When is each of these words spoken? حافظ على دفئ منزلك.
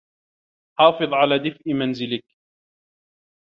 حافظ 0.79 1.13
على 1.13 1.39
دفئ 1.39 1.73
منزلك. 1.73 2.25